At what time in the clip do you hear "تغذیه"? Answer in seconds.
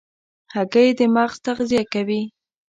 1.45-1.83